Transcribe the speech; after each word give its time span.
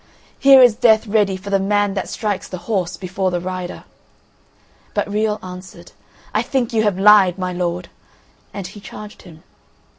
Here 0.39 0.63
is 0.63 0.73
death 0.75 1.05
ready 1.05 1.37
for 1.37 1.51
the 1.51 1.59
man 1.59 1.93
that 1.93 2.09
strikes 2.09 2.47
the 2.47 2.57
horse 2.65 2.97
before 2.97 3.29
the 3.29 3.39
rider." 3.39 3.83
But 4.95 5.07
Riol 5.07 5.37
answered: 5.43 5.91
"I 6.33 6.41
think 6.41 6.73
you 6.73 6.81
have 6.81 6.97
lied, 6.97 7.37
my 7.37 7.53
lord!" 7.53 7.87
And 8.51 8.65
he 8.65 8.79
charged 8.79 9.21
him. 9.21 9.43